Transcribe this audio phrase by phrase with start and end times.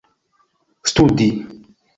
[0.89, 1.29] studi